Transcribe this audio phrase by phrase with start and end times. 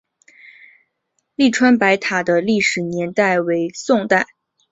[1.35, 4.25] 栗川白塔的历史年代为宋代。